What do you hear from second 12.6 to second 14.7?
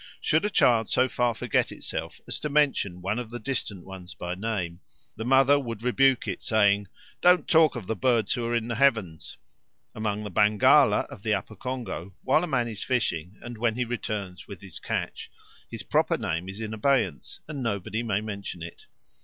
is fishing and when he returns with